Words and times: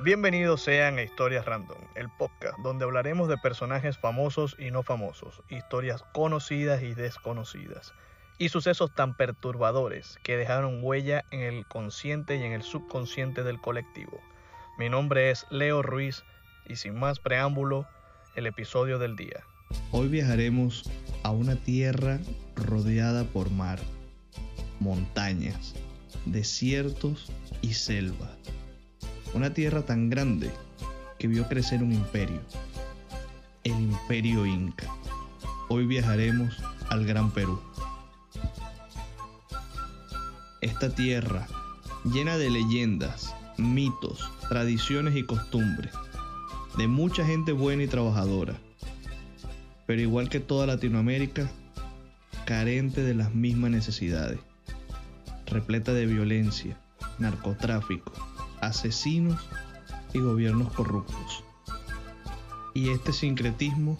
Bienvenidos 0.00 0.60
sean 0.60 0.98
a 0.98 1.04
Historias 1.04 1.46
Random, 1.46 1.78
el 1.94 2.08
podcast 2.10 2.58
donde 2.58 2.84
hablaremos 2.84 3.28
de 3.28 3.38
personajes 3.38 3.96
famosos 3.96 4.56
y 4.58 4.72
no 4.72 4.82
famosos, 4.82 5.40
historias 5.48 6.02
conocidas 6.12 6.82
y 6.82 6.94
desconocidas, 6.94 7.94
y 8.36 8.48
sucesos 8.48 8.92
tan 8.92 9.16
perturbadores 9.16 10.18
que 10.24 10.36
dejaron 10.36 10.80
huella 10.82 11.24
en 11.30 11.40
el 11.40 11.64
consciente 11.66 12.36
y 12.36 12.42
en 12.42 12.52
el 12.52 12.62
subconsciente 12.62 13.44
del 13.44 13.60
colectivo. 13.60 14.20
Mi 14.78 14.88
nombre 14.88 15.30
es 15.30 15.46
Leo 15.50 15.80
Ruiz 15.80 16.24
y 16.66 16.74
sin 16.74 16.98
más 16.98 17.20
preámbulo, 17.20 17.86
el 18.34 18.48
episodio 18.48 18.98
del 18.98 19.14
día. 19.14 19.44
Hoy 19.92 20.08
viajaremos 20.08 20.90
a 21.22 21.30
una 21.30 21.54
tierra 21.54 22.18
rodeada 22.56 23.22
por 23.22 23.48
mar, 23.48 23.78
montañas, 24.80 25.76
desiertos 26.26 27.30
y 27.62 27.74
selva. 27.74 28.36
Una 29.34 29.52
tierra 29.52 29.82
tan 29.82 30.10
grande 30.10 30.52
que 31.18 31.26
vio 31.26 31.48
crecer 31.48 31.82
un 31.82 31.92
imperio, 31.92 32.40
el 33.64 33.72
imperio 33.72 34.46
inca. 34.46 34.86
Hoy 35.68 35.86
viajaremos 35.86 36.56
al 36.88 37.04
Gran 37.04 37.32
Perú. 37.32 37.60
Esta 40.60 40.94
tierra, 40.94 41.48
llena 42.04 42.38
de 42.38 42.48
leyendas, 42.48 43.34
mitos, 43.58 44.30
tradiciones 44.48 45.16
y 45.16 45.24
costumbres, 45.24 45.92
de 46.78 46.86
mucha 46.86 47.26
gente 47.26 47.50
buena 47.50 47.82
y 47.82 47.88
trabajadora, 47.88 48.54
pero 49.84 50.00
igual 50.00 50.28
que 50.28 50.38
toda 50.38 50.68
Latinoamérica, 50.68 51.50
carente 52.44 53.02
de 53.02 53.14
las 53.14 53.34
mismas 53.34 53.72
necesidades, 53.72 54.38
repleta 55.46 55.92
de 55.92 56.06
violencia, 56.06 56.78
narcotráfico, 57.18 58.12
asesinos 58.66 59.40
y 60.12 60.20
gobiernos 60.20 60.72
corruptos. 60.72 61.44
Y 62.74 62.90
este 62.90 63.12
sincretismo 63.12 63.98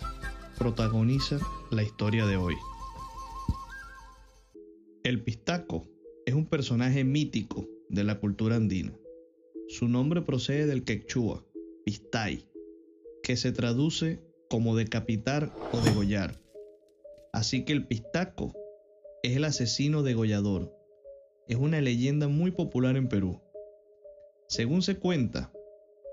protagoniza 0.59 1.39
la 1.71 1.83
historia 1.83 2.27
de 2.27 2.37
hoy. 2.37 2.57
El 5.03 5.23
pistaco 5.23 5.87
es 6.27 6.35
un 6.35 6.47
personaje 6.47 7.05
mítico 7.05 7.69
de 7.89 8.05
la 8.05 8.19
cultura 8.19 8.57
andina. 8.57 8.93
Su 9.69 9.89
nombre 9.89 10.23
procede 10.23 10.67
del 10.67 10.85
quechua, 10.85 11.45
pistay, 11.85 12.49
que 13.23 13.37
se 13.37 13.53
traduce 13.53 14.21
como 14.49 14.77
decapitar 14.77 15.53
o 15.73 15.81
degollar. 15.81 16.41
Así 17.33 17.65
que 17.65 17.73
el 17.73 17.87
pistaco 17.87 18.55
es 19.23 19.37
el 19.37 19.45
asesino 19.45 20.03
degollador. 20.03 20.73
Es 21.49 21.57
una 21.57 21.81
leyenda 21.81 22.29
muy 22.29 22.51
popular 22.51 22.97
en 22.97 23.09
Perú. 23.09 23.41
Según 24.55 24.83
se 24.83 25.01
cuenta, 25.01 25.53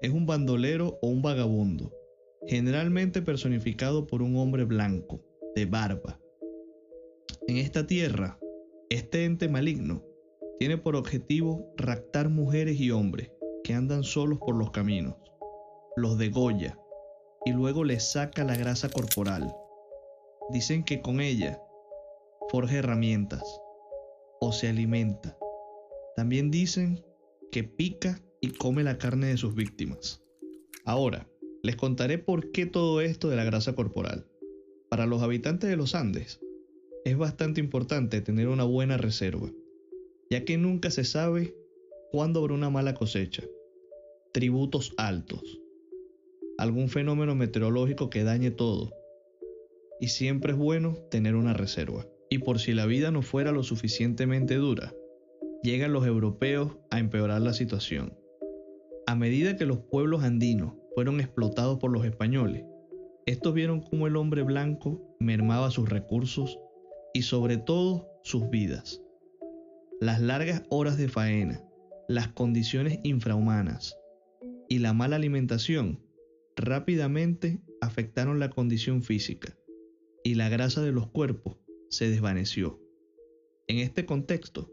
es 0.02 0.10
un 0.10 0.26
bandolero 0.26 0.98
o 1.04 1.10
un 1.10 1.22
vagabundo, 1.22 1.94
generalmente 2.48 3.22
personificado 3.22 4.08
por 4.08 4.24
un 4.24 4.36
hombre 4.36 4.64
blanco, 4.64 5.22
de 5.54 5.68
barba. 5.68 6.20
En 7.48 7.58
esta 7.58 7.86
tierra, 7.86 8.40
este 8.90 9.26
ente 9.26 9.48
maligno 9.48 10.04
tiene 10.58 10.80
por 10.80 10.96
objetivo 10.96 11.72
raptar 11.78 12.30
mujeres 12.30 12.80
y 12.80 12.90
hombres 12.90 13.30
que 13.64 13.76
andan 13.76 14.04
solos 14.04 14.40
por 14.40 14.56
los 14.56 14.72
caminos. 14.72 15.18
Los 15.96 16.18
degolla 16.18 16.80
y 17.46 17.52
luego 17.52 17.84
les 17.84 18.12
saca 18.12 18.44
la 18.44 18.56
grasa 18.56 18.90
corporal. 18.90 19.56
Dicen 20.50 20.84
que 20.84 21.04
con 21.04 21.22
ella 21.22 21.62
forja 22.50 22.78
herramientas 22.78 23.44
o 24.40 24.52
se 24.52 24.68
alimenta. 24.68 25.38
También 26.16 26.50
dicen 26.50 27.06
que 27.52 27.64
pica 27.64 28.20
y 28.42 28.50
come 28.50 28.84
la 28.84 28.98
carne 28.98 29.28
de 29.28 29.38
sus 29.38 29.54
víctimas. 29.56 30.24
Ahora, 30.84 31.30
les 31.62 31.76
contaré 31.76 32.18
por 32.18 32.52
qué 32.52 32.66
todo 32.66 33.00
esto 33.00 33.30
de 33.30 33.36
la 33.36 33.44
grasa 33.44 33.76
corporal. 33.76 34.26
Para 34.90 35.06
los 35.06 35.22
habitantes 35.22 35.70
de 35.70 35.78
los 35.78 35.94
Andes, 35.94 36.42
es 37.06 37.18
bastante 37.18 37.62
importante 37.62 38.20
tener 38.22 38.48
una 38.48 38.64
buena 38.64 38.98
reserva, 38.98 39.50
ya 40.30 40.44
que 40.44 40.58
nunca 40.58 40.90
se 40.90 41.04
sabe 41.04 41.56
cuándo 42.12 42.40
habrá 42.40 42.56
una 42.56 42.72
mala 42.72 42.96
cosecha. 42.96 43.44
Tributos 44.34 44.94
altos, 44.98 45.62
algún 46.58 46.90
fenómeno 46.90 47.36
meteorológico 47.36 48.10
que 48.10 48.24
dañe 48.24 48.50
todo. 48.50 48.92
Y 50.00 50.08
siempre 50.08 50.54
es 50.54 50.58
bueno 50.58 50.96
tener 51.12 51.36
una 51.36 51.54
reserva. 51.54 52.08
Y 52.30 52.40
por 52.40 52.60
si 52.60 52.74
la 52.74 52.86
vida 52.86 53.12
no 53.12 53.22
fuera 53.22 53.52
lo 53.52 53.62
suficientemente 53.62 54.56
dura, 54.56 54.94
llegan 55.64 55.94
los 55.94 56.08
europeos 56.08 56.78
a 56.90 56.98
empeorar 56.98 57.42
la 57.42 57.54
situación. 57.54 58.21
A 59.12 59.16
medida 59.16 59.58
que 59.58 59.66
los 59.66 59.80
pueblos 59.80 60.24
andinos 60.24 60.72
fueron 60.96 61.20
explotados 61.20 61.80
por 61.80 61.92
los 61.92 62.06
españoles, 62.06 62.64
estos 63.26 63.54
vieron 63.54 63.82
cómo 63.82 64.08
el 64.08 64.16
hombre 64.16 64.42
blanco 64.42 65.18
mermaba 65.20 65.70
sus 65.70 65.90
recursos 65.90 66.58
y 67.14 67.24
sobre 67.24 67.58
todo 67.58 68.08
sus 68.24 68.50
vidas. 68.50 69.02
Las 70.00 70.22
largas 70.22 70.64
horas 70.70 70.98
de 70.98 71.10
faena, 71.10 71.62
las 72.08 72.30
condiciones 72.30 73.02
infrahumanas 73.04 73.98
y 74.70 74.80
la 74.80 74.94
mala 74.94 75.18
alimentación 75.18 76.00
rápidamente 76.56 77.62
afectaron 77.82 78.40
la 78.40 78.50
condición 78.50 79.04
física 79.04 79.58
y 80.24 80.36
la 80.36 80.48
grasa 80.48 80.82
de 80.82 80.94
los 80.94 81.08
cuerpos 81.08 81.58
se 81.90 82.10
desvaneció. 82.10 82.80
En 83.68 83.80
este 83.80 84.06
contexto, 84.06 84.72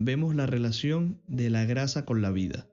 vemos 0.00 0.34
la 0.34 0.46
relación 0.46 1.20
de 1.26 1.50
la 1.50 1.66
grasa 1.66 2.06
con 2.06 2.22
la 2.22 2.30
vida. 2.30 2.70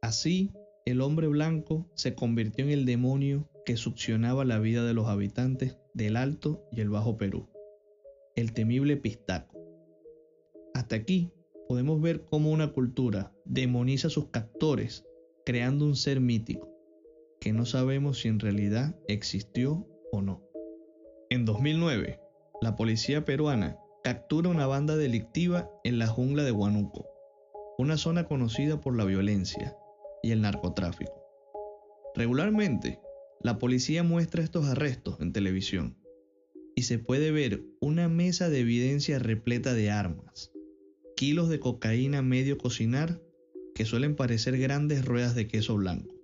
Así, 0.00 0.52
el 0.84 1.00
hombre 1.00 1.26
blanco 1.26 1.90
se 1.94 2.14
convirtió 2.14 2.64
en 2.64 2.70
el 2.70 2.84
demonio 2.84 3.48
que 3.66 3.76
succionaba 3.76 4.44
la 4.44 4.60
vida 4.60 4.84
de 4.84 4.94
los 4.94 5.08
habitantes 5.08 5.76
del 5.92 6.16
Alto 6.16 6.64
y 6.70 6.80
el 6.80 6.88
Bajo 6.88 7.18
Perú, 7.18 7.48
el 8.36 8.52
temible 8.52 8.96
pistaco. 8.96 9.58
Hasta 10.72 10.94
aquí 10.94 11.32
podemos 11.68 12.00
ver 12.00 12.24
cómo 12.24 12.52
una 12.52 12.72
cultura 12.72 13.32
demoniza 13.44 14.06
a 14.06 14.10
sus 14.10 14.28
captores, 14.28 15.04
creando 15.44 15.84
un 15.84 15.96
ser 15.96 16.20
mítico, 16.20 16.72
que 17.40 17.52
no 17.52 17.66
sabemos 17.66 18.20
si 18.20 18.28
en 18.28 18.38
realidad 18.38 18.96
existió 19.08 19.84
o 20.12 20.22
no. 20.22 20.42
En 21.28 21.44
2009, 21.44 22.20
la 22.62 22.76
policía 22.76 23.24
peruana 23.24 23.78
captura 24.04 24.48
una 24.48 24.68
banda 24.68 24.96
delictiva 24.96 25.68
en 25.82 25.98
la 25.98 26.06
jungla 26.06 26.44
de 26.44 26.52
Huánuco, 26.52 27.04
una 27.78 27.96
zona 27.96 28.28
conocida 28.28 28.80
por 28.80 28.96
la 28.96 29.04
violencia 29.04 29.76
y 30.22 30.30
el 30.32 30.40
narcotráfico. 30.40 31.12
Regularmente, 32.14 33.00
la 33.40 33.58
policía 33.58 34.02
muestra 34.02 34.42
estos 34.42 34.66
arrestos 34.66 35.20
en 35.20 35.32
televisión 35.32 35.96
y 36.74 36.82
se 36.82 36.98
puede 36.98 37.30
ver 37.30 37.64
una 37.80 38.08
mesa 38.08 38.50
de 38.50 38.60
evidencia 38.60 39.18
repleta 39.18 39.74
de 39.74 39.90
armas, 39.90 40.52
kilos 41.16 41.48
de 41.48 41.60
cocaína 41.60 42.22
medio 42.22 42.58
cocinar 42.58 43.20
que 43.74 43.84
suelen 43.84 44.16
parecer 44.16 44.58
grandes 44.58 45.04
ruedas 45.04 45.34
de 45.34 45.46
queso 45.46 45.76
blanco. 45.76 46.14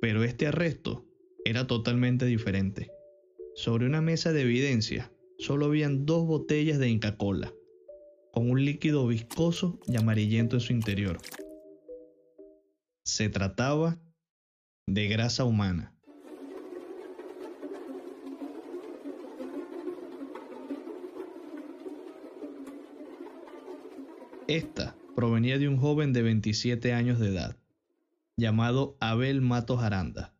Pero 0.00 0.24
este 0.24 0.46
arresto 0.46 1.04
era 1.44 1.66
totalmente 1.66 2.26
diferente. 2.26 2.92
Sobre 3.54 3.86
una 3.86 4.00
mesa 4.00 4.32
de 4.32 4.42
evidencia 4.42 5.12
solo 5.38 5.66
habían 5.66 6.06
dos 6.06 6.26
botellas 6.26 6.78
de 6.78 6.88
Inca 6.88 7.16
Cola, 7.16 7.52
con 8.32 8.50
un 8.50 8.64
líquido 8.64 9.06
viscoso 9.06 9.80
y 9.86 9.96
amarillento 9.96 10.56
en 10.56 10.60
su 10.60 10.72
interior. 10.72 11.18
Se 13.04 13.28
trataba 13.28 13.98
de 14.86 15.08
grasa 15.08 15.44
humana. 15.44 15.92
Esta 24.46 24.94
provenía 25.16 25.58
de 25.58 25.66
un 25.66 25.78
joven 25.78 26.12
de 26.12 26.22
27 26.22 26.92
años 26.92 27.18
de 27.18 27.28
edad, 27.28 27.56
llamado 28.36 28.96
Abel 29.00 29.40
Matos 29.40 29.82
Aranda. 29.82 30.34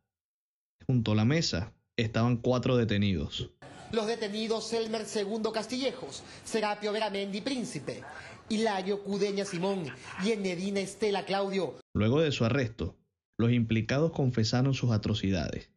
Junto 0.87 1.13
a 1.13 1.15
la 1.15 1.25
mesa 1.25 1.73
estaban 1.97 2.37
cuatro 2.37 2.77
detenidos. 2.77 3.49
Los 3.91 4.07
detenidos 4.07 4.71
Elmer 4.71 5.05
II 5.13 5.51
Castillejos, 5.53 6.23
Serapio 6.45 6.91
Veramendi 6.93 7.41
Príncipe, 7.41 8.03
Hilario 8.49 9.03
Cudeña 9.03 9.45
Simón 9.45 9.85
y 10.23 10.31
Enedina 10.31 10.79
Estela 10.79 11.25
Claudio. 11.25 11.82
Luego 11.93 12.21
de 12.21 12.31
su 12.31 12.45
arresto, 12.45 12.97
los 13.37 13.51
implicados 13.51 14.11
confesaron 14.11 14.73
sus 14.73 14.91
atrocidades 14.91 15.73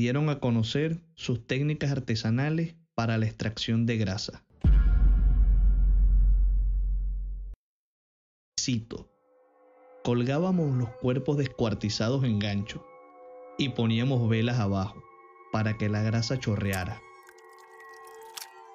dieron 0.00 0.30
a 0.30 0.40
conocer 0.40 0.98
sus 1.14 1.46
técnicas 1.46 1.90
artesanales 1.90 2.74
para 2.94 3.18
la 3.18 3.26
extracción 3.26 3.84
de 3.84 3.98
grasa. 3.98 4.42
Cito, 8.58 9.10
colgábamos 10.02 10.74
los 10.74 10.88
cuerpos 11.02 11.36
descuartizados 11.36 12.24
en 12.24 12.38
gancho 12.38 12.82
y 13.58 13.68
poníamos 13.68 14.26
velas 14.28 14.58
abajo 14.58 15.02
para 15.52 15.76
que 15.76 15.90
la 15.90 16.02
grasa 16.02 16.38
chorreara. 16.38 17.02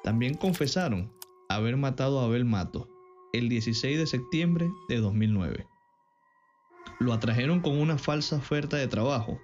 También 0.03 0.35
confesaron 0.35 1.11
haber 1.49 1.75
matado 1.75 2.19
a 2.19 2.25
Abel 2.25 2.45
Mato 2.45 2.87
el 3.33 3.49
16 3.49 3.97
de 3.97 4.05
septiembre 4.05 4.69
de 4.89 4.97
2009. 4.97 5.67
Lo 6.99 7.13
atrajeron 7.13 7.59
con 7.59 7.77
una 7.77 7.97
falsa 7.97 8.37
oferta 8.37 8.77
de 8.77 8.87
trabajo. 8.87 9.39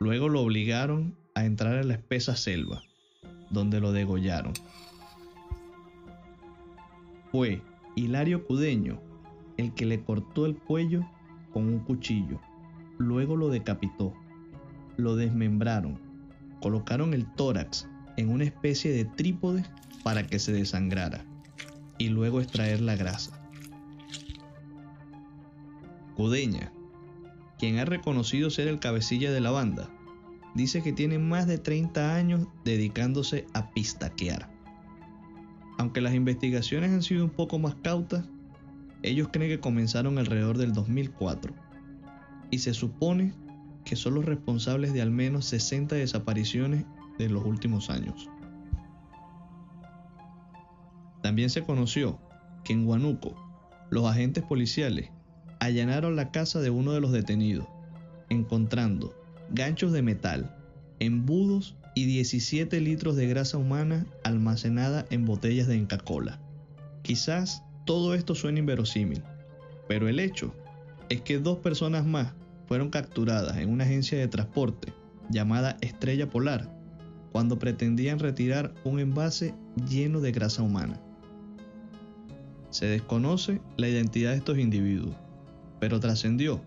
Luego 0.00 0.28
lo 0.28 0.40
obligaron 0.40 1.16
a 1.34 1.44
entrar 1.44 1.76
en 1.76 1.88
la 1.88 1.94
espesa 1.94 2.36
selva, 2.36 2.82
donde 3.50 3.80
lo 3.80 3.92
degollaron. 3.92 4.52
Fue 7.30 7.62
Hilario 7.94 8.44
Cudeño 8.44 9.00
el 9.56 9.74
que 9.74 9.86
le 9.86 10.02
cortó 10.02 10.46
el 10.46 10.56
cuello 10.56 11.08
con 11.52 11.66
un 11.66 11.80
cuchillo. 11.80 12.40
Luego 12.98 13.36
lo 13.36 13.48
decapitó. 13.48 14.12
Lo 14.96 15.16
desmembraron. 15.16 15.98
Colocaron 16.60 17.14
el 17.14 17.26
tórax 17.34 17.88
en 18.16 18.30
una 18.30 18.44
especie 18.44 18.92
de 18.92 19.04
trípode 19.04 19.64
para 20.02 20.26
que 20.26 20.38
se 20.38 20.52
desangrara 20.52 21.24
y 21.98 22.08
luego 22.08 22.40
extraer 22.40 22.80
la 22.80 22.96
grasa. 22.96 23.41
Cudeña, 26.14 26.72
quien 27.58 27.78
ha 27.78 27.84
reconocido 27.84 28.50
ser 28.50 28.68
el 28.68 28.80
cabecilla 28.80 29.32
de 29.32 29.40
la 29.40 29.50
banda, 29.50 29.88
dice 30.54 30.82
que 30.82 30.92
tiene 30.92 31.18
más 31.18 31.46
de 31.46 31.58
30 31.58 32.14
años 32.14 32.46
dedicándose 32.64 33.46
a 33.54 33.70
pistaquear. 33.70 34.50
Aunque 35.78 36.00
las 36.00 36.14
investigaciones 36.14 36.90
han 36.90 37.02
sido 37.02 37.24
un 37.24 37.30
poco 37.30 37.58
más 37.58 37.74
cautas, 37.76 38.26
ellos 39.02 39.28
creen 39.32 39.50
que 39.50 39.60
comenzaron 39.60 40.18
alrededor 40.18 40.58
del 40.58 40.72
2004 40.72 41.54
y 42.50 42.58
se 42.58 42.74
supone 42.74 43.34
que 43.84 43.96
son 43.96 44.14
los 44.14 44.24
responsables 44.24 44.92
de 44.92 45.02
al 45.02 45.10
menos 45.10 45.46
60 45.46 45.96
desapariciones 45.96 46.84
de 47.18 47.28
los 47.28 47.44
últimos 47.44 47.90
años. 47.90 48.28
También 51.22 51.50
se 51.50 51.62
conoció 51.62 52.20
que 52.64 52.72
en 52.72 52.86
Huánuco 52.86 53.34
los 53.90 54.06
agentes 54.06 54.44
policiales 54.44 55.10
allanaron 55.62 56.16
la 56.16 56.32
casa 56.32 56.60
de 56.60 56.70
uno 56.70 56.92
de 56.92 57.00
los 57.00 57.12
detenidos, 57.12 57.68
encontrando 58.30 59.14
ganchos 59.50 59.92
de 59.92 60.02
metal, 60.02 60.56
embudos 60.98 61.76
y 61.94 62.06
17 62.06 62.80
litros 62.80 63.14
de 63.14 63.28
grasa 63.28 63.58
humana 63.58 64.04
almacenada 64.24 65.06
en 65.10 65.24
botellas 65.24 65.68
de 65.68 65.76
Inca-Cola. 65.76 66.40
Quizás 67.02 67.62
todo 67.84 68.14
esto 68.14 68.34
suena 68.34 68.58
inverosímil, 68.58 69.22
pero 69.86 70.08
el 70.08 70.18
hecho 70.18 70.52
es 71.08 71.20
que 71.20 71.38
dos 71.38 71.58
personas 71.58 72.04
más 72.04 72.32
fueron 72.66 72.90
capturadas 72.90 73.56
en 73.58 73.70
una 73.70 73.84
agencia 73.84 74.18
de 74.18 74.26
transporte 74.26 74.92
llamada 75.30 75.76
Estrella 75.80 76.28
Polar 76.28 76.76
cuando 77.30 77.60
pretendían 77.60 78.18
retirar 78.18 78.74
un 78.82 78.98
envase 78.98 79.54
lleno 79.88 80.20
de 80.20 80.32
grasa 80.32 80.64
humana. 80.64 81.00
Se 82.70 82.86
desconoce 82.86 83.60
la 83.76 83.88
identidad 83.88 84.32
de 84.32 84.38
estos 84.38 84.58
individuos, 84.58 85.14
pero 85.82 85.98
trascendió 85.98 86.62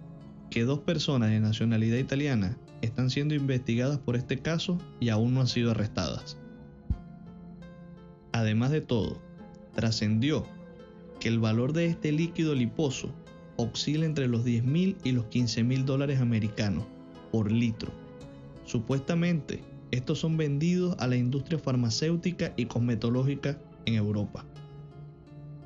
que 0.49 0.65
dos 0.65 0.79
personas 0.79 1.29
de 1.29 1.39
nacionalidad 1.39 1.99
italiana 1.99 2.57
están 2.81 3.09
siendo 3.09 3.33
investigadas 3.33 3.97
por 3.97 4.17
este 4.17 4.39
caso 4.39 4.77
y 4.99 5.07
aún 5.07 5.33
no 5.33 5.39
han 5.39 5.47
sido 5.47 5.71
arrestadas. 5.71 6.37
Además 8.33 8.71
de 8.71 8.81
todo, 8.81 9.21
trascendió 9.73 10.45
que 11.21 11.29
el 11.29 11.39
valor 11.39 11.71
de 11.71 11.85
este 11.85 12.11
líquido 12.11 12.55
liposo 12.55 13.09
oscila 13.55 14.05
entre 14.05 14.27
los 14.27 14.43
10 14.43 14.65
mil 14.65 14.97
y 15.05 15.13
los 15.13 15.23
15 15.27 15.63
mil 15.63 15.85
dólares 15.85 16.19
americanos 16.19 16.83
por 17.31 17.49
litro. 17.53 17.93
Supuestamente, 18.65 19.61
estos 19.91 20.19
son 20.19 20.35
vendidos 20.35 20.93
a 20.99 21.07
la 21.07 21.15
industria 21.15 21.57
farmacéutica 21.57 22.51
y 22.57 22.65
cosmetológica 22.65 23.57
en 23.85 23.93
Europa. 23.93 24.43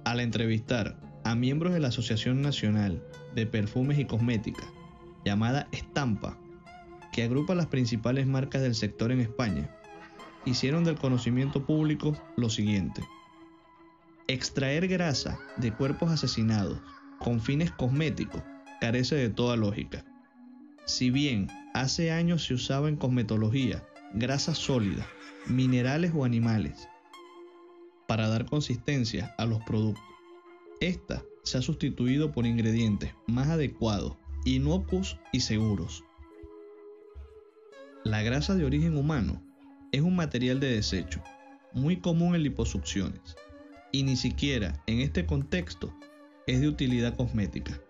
Al 0.04 0.20
entrevistar 0.20 1.09
a 1.24 1.36
miembros 1.36 1.74
de 1.74 1.80
la 1.80 1.90
Asociación 1.90 2.42
Nacional 2.42 3.04
de 3.36 3.46
Perfumes 3.46 4.00
y 4.00 4.06
Cosmética, 4.06 4.64
llamada 5.26 5.68
Estampa, 5.72 6.38
que 7.12 7.24
agrupa 7.24 7.56
las 7.56 7.68
principales 7.68 8.28
marcas 8.28 8.62
del 8.62 8.76
sector 8.76 9.12
en 9.12 9.20
España, 9.20 9.70
hicieron 10.46 10.84
del 10.84 10.98
conocimiento 10.98 11.66
público 11.66 12.18
lo 12.38 12.50
siguiente. 12.50 13.04
Extraer 14.28 14.88
grasa 14.88 15.40
de 15.58 15.74
cuerpos 15.74 16.12
asesinados 16.12 16.80
con 17.20 17.42
fines 17.42 17.72
cosméticos 17.72 18.42
carece 18.80 19.16
de 19.16 19.30
toda 19.30 19.56
lógica. 19.56 20.06
Si 20.86 21.10
bien 21.10 21.48
hace 21.74 22.12
años 22.12 22.46
se 22.46 22.54
usaba 22.54 22.90
en 22.90 22.96
cosmetología 22.96 23.84
grasa 24.14 24.56
sólida, 24.56 25.06
minerales 25.48 26.12
o 26.16 26.26
animales, 26.26 26.88
para 28.08 28.28
dar 28.28 28.46
consistencia 28.46 29.36
a 29.38 29.46
los 29.46 29.64
productos. 29.64 30.09
Esta 30.82 31.26
se 31.44 31.58
ha 31.58 31.62
sustituido 31.62 32.32
por 32.32 32.46
ingredientes 32.46 33.14
más 33.28 33.50
adecuados, 33.50 34.16
inocuos 34.46 35.20
y 35.34 35.42
seguros. 35.42 36.06
La 38.06 38.22
grasa 38.22 38.56
de 38.56 38.64
origen 38.64 38.98
humano 38.98 39.44
es 39.92 40.02
un 40.02 40.16
material 40.16 40.62
de 40.62 40.72
desecho, 40.72 41.22
muy 41.74 42.00
común 42.00 42.36
en 42.36 42.44
liposucciones, 42.44 43.36
y 43.92 44.04
ni 44.04 44.16
siquiera 44.16 44.82
en 44.88 45.00
este 45.02 45.26
contexto 45.26 45.94
es 46.48 46.62
de 46.62 46.70
utilidad 46.70 47.18
cosmética, 47.18 47.82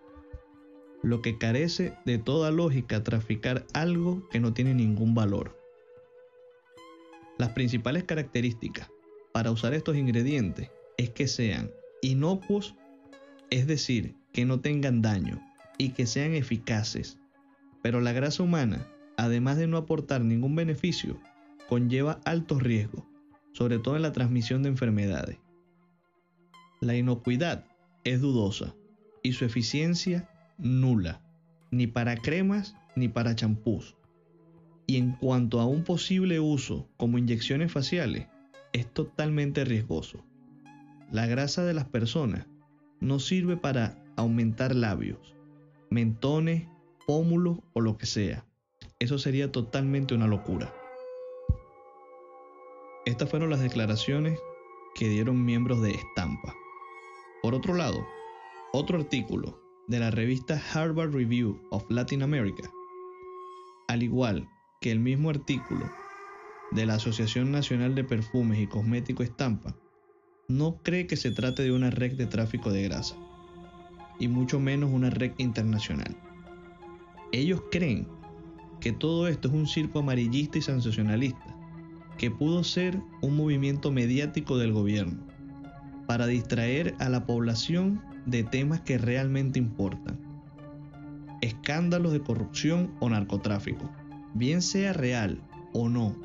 lo 1.02 1.22
que 1.22 1.38
carece 1.38 1.96
de 2.04 2.18
toda 2.18 2.50
lógica 2.50 3.04
traficar 3.04 3.66
algo 3.72 4.28
que 4.30 4.40
no 4.40 4.52
tiene 4.52 4.74
ningún 4.74 5.14
valor. 5.14 5.56
Las 7.38 7.50
principales 7.50 8.04
características 8.04 8.90
para 9.32 9.52
usar 9.52 9.74
estos 9.74 9.96
ingredientes 9.96 10.70
es 10.98 11.10
que 11.10 11.28
sean 11.28 11.70
inocuos, 12.02 12.74
es 13.50 13.66
decir, 13.66 14.14
que 14.32 14.44
no 14.44 14.60
tengan 14.60 15.02
daño 15.02 15.40
y 15.78 15.90
que 15.90 16.06
sean 16.06 16.34
eficaces. 16.34 17.18
Pero 17.82 18.00
la 18.00 18.12
grasa 18.12 18.42
humana, 18.42 18.86
además 19.16 19.56
de 19.56 19.66
no 19.66 19.76
aportar 19.76 20.22
ningún 20.22 20.54
beneficio, 20.54 21.18
conlleva 21.68 22.20
altos 22.24 22.62
riesgos, 22.62 23.04
sobre 23.52 23.78
todo 23.78 23.96
en 23.96 24.02
la 24.02 24.12
transmisión 24.12 24.62
de 24.62 24.68
enfermedades. 24.68 25.38
La 26.80 26.96
inocuidad 26.96 27.66
es 28.04 28.20
dudosa 28.20 28.74
y 29.22 29.32
su 29.32 29.44
eficiencia 29.44 30.28
nula, 30.58 31.22
ni 31.70 31.86
para 31.86 32.16
cremas 32.16 32.74
ni 32.96 33.08
para 33.08 33.34
champús. 33.34 33.96
Y 34.86 34.96
en 34.96 35.12
cuanto 35.12 35.60
a 35.60 35.66
un 35.66 35.84
posible 35.84 36.40
uso 36.40 36.88
como 36.96 37.18
inyecciones 37.18 37.70
faciales, 37.70 38.26
es 38.72 38.92
totalmente 38.92 39.64
riesgoso. 39.64 40.24
La 41.10 41.26
grasa 41.26 41.64
de 41.64 41.74
las 41.74 41.88
personas 41.88 42.46
no 43.00 43.18
sirve 43.18 43.56
para 43.56 44.00
aumentar 44.16 44.76
labios, 44.76 45.34
mentones, 45.90 46.68
pómulos 47.04 47.58
o 47.72 47.80
lo 47.80 47.98
que 47.98 48.06
sea. 48.06 48.46
Eso 49.00 49.18
sería 49.18 49.50
totalmente 49.50 50.14
una 50.14 50.28
locura. 50.28 50.72
Estas 53.06 53.28
fueron 53.28 53.50
las 53.50 53.58
declaraciones 53.58 54.38
que 54.94 55.08
dieron 55.08 55.44
miembros 55.44 55.82
de 55.82 55.90
Estampa. 55.90 56.54
Por 57.42 57.56
otro 57.56 57.74
lado, 57.74 58.06
otro 58.72 58.96
artículo 58.96 59.60
de 59.88 59.98
la 59.98 60.12
revista 60.12 60.62
Harvard 60.72 61.12
Review 61.12 61.60
of 61.70 61.84
Latin 61.88 62.22
America, 62.22 62.70
al 63.88 64.04
igual 64.04 64.48
que 64.80 64.92
el 64.92 65.00
mismo 65.00 65.30
artículo 65.30 65.90
de 66.70 66.86
la 66.86 66.94
Asociación 66.94 67.50
Nacional 67.50 67.96
de 67.96 68.04
Perfumes 68.04 68.60
y 68.60 68.68
Cosméticos 68.68 69.26
Estampa 69.26 69.74
no 70.50 70.78
cree 70.82 71.06
que 71.06 71.16
se 71.16 71.30
trate 71.30 71.62
de 71.62 71.72
una 71.72 71.90
red 71.90 72.16
de 72.16 72.26
tráfico 72.26 72.70
de 72.70 72.82
grasa, 72.82 73.14
y 74.18 74.28
mucho 74.28 74.60
menos 74.60 74.90
una 74.92 75.08
red 75.08 75.32
internacional. 75.38 76.16
Ellos 77.32 77.62
creen 77.70 78.08
que 78.80 78.92
todo 78.92 79.28
esto 79.28 79.48
es 79.48 79.54
un 79.54 79.66
circo 79.66 80.00
amarillista 80.00 80.58
y 80.58 80.62
sensacionalista, 80.62 81.56
que 82.18 82.30
pudo 82.30 82.64
ser 82.64 83.00
un 83.22 83.36
movimiento 83.36 83.92
mediático 83.92 84.58
del 84.58 84.72
gobierno, 84.72 85.24
para 86.06 86.26
distraer 86.26 86.94
a 86.98 87.08
la 87.08 87.24
población 87.24 88.02
de 88.26 88.42
temas 88.42 88.80
que 88.80 88.98
realmente 88.98 89.58
importan. 89.58 90.18
Escándalos 91.40 92.12
de 92.12 92.20
corrupción 92.20 92.92
o 92.98 93.08
narcotráfico, 93.08 93.88
bien 94.34 94.60
sea 94.60 94.92
real 94.92 95.40
o 95.72 95.88
no, 95.88 96.16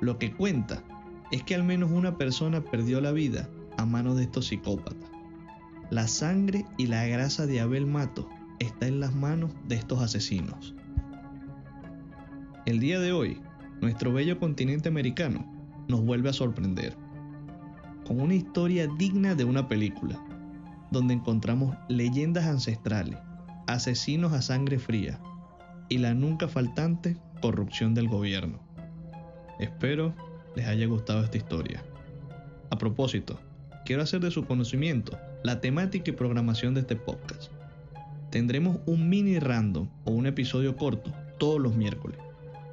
lo 0.00 0.18
que 0.18 0.32
cuenta 0.32 0.84
es 1.30 1.42
que 1.42 1.54
al 1.54 1.64
menos 1.64 1.90
una 1.90 2.16
persona 2.16 2.62
perdió 2.62 3.00
la 3.00 3.12
vida 3.12 3.48
a 3.76 3.86
manos 3.86 4.16
de 4.16 4.24
estos 4.24 4.46
psicópatas. 4.46 5.10
La 5.90 6.06
sangre 6.06 6.64
y 6.78 6.86
la 6.86 7.06
grasa 7.06 7.46
de 7.46 7.60
Abel 7.60 7.86
Mato 7.86 8.28
está 8.58 8.86
en 8.86 9.00
las 9.00 9.14
manos 9.14 9.52
de 9.66 9.76
estos 9.76 10.00
asesinos. 10.00 10.74
El 12.66 12.78
día 12.78 13.00
de 13.00 13.12
hoy 13.12 13.40
nuestro 13.80 14.12
bello 14.12 14.38
continente 14.38 14.88
americano 14.88 15.44
nos 15.88 16.04
vuelve 16.04 16.28
a 16.28 16.34
sorprender, 16.34 16.96
con 18.06 18.20
una 18.20 18.34
historia 18.34 18.86
digna 18.86 19.34
de 19.34 19.44
una 19.44 19.68
película, 19.68 20.22
donde 20.90 21.14
encontramos 21.14 21.76
leyendas 21.88 22.46
ancestrales, 22.46 23.18
asesinos 23.66 24.32
a 24.32 24.42
sangre 24.42 24.78
fría 24.78 25.20
y 25.88 25.98
la 25.98 26.14
nunca 26.14 26.46
faltante 26.46 27.16
corrupción 27.40 27.94
del 27.94 28.08
gobierno. 28.08 28.60
Espero 29.58 30.14
les 30.54 30.66
haya 30.66 30.86
gustado 30.86 31.22
esta 31.22 31.36
historia. 31.36 31.82
A 32.70 32.78
propósito, 32.78 33.38
quiero 33.84 34.02
hacer 34.02 34.20
de 34.20 34.30
su 34.30 34.44
conocimiento 34.44 35.18
la 35.42 35.60
temática 35.60 36.10
y 36.10 36.14
programación 36.14 36.74
de 36.74 36.80
este 36.80 36.96
podcast. 36.96 37.50
Tendremos 38.30 38.78
un 38.86 39.08
mini 39.08 39.38
random 39.38 39.88
o 40.04 40.12
un 40.12 40.26
episodio 40.26 40.76
corto 40.76 41.12
todos 41.38 41.60
los 41.60 41.74
miércoles 41.74 42.18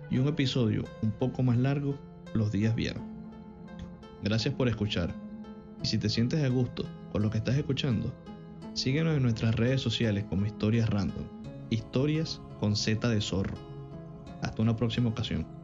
y 0.10 0.18
un 0.20 0.28
episodio 0.28 0.84
un 1.02 1.12
poco 1.12 1.44
más 1.44 1.58
largo 1.58 1.98
los 2.34 2.52
días 2.52 2.76
viernes. 2.76 3.04
Gracias 4.24 4.54
por 4.54 4.68
escuchar 4.68 5.14
y 5.84 5.88
si 5.88 5.98
te 5.98 6.10
sientes 6.10 6.44
a 6.44 6.48
gusto 6.50 6.86
con 7.12 7.22
lo 7.22 7.30
que 7.30 7.38
estás 7.38 7.56
escuchando, 7.56 8.14
síguenos 8.74 9.16
en 9.16 9.24
nuestras 9.24 9.56
redes 9.56 9.82
sociales 9.82 10.26
como 10.30 10.46
Historias 10.46 10.90
Random, 10.90 11.26
historias 11.70 12.42
con 12.60 12.76
Z 12.76 13.08
de 13.10 13.22
zorro. 13.22 13.56
Hasta 14.42 14.62
una 14.62 14.76
próxima 14.76 15.10
ocasión. 15.10 15.57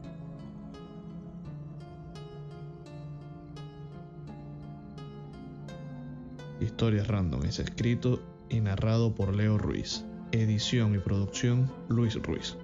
Historias 6.73 7.07
Random 7.07 7.45
es 7.45 7.59
escrito 7.59 8.19
y 8.49 8.59
narrado 8.59 9.13
por 9.13 9.35
Leo 9.35 9.59
Ruiz. 9.59 10.05
Edición 10.31 10.95
y 10.95 10.97
producción 10.97 11.71
Luis 11.87 12.15
Ruiz. 12.15 12.57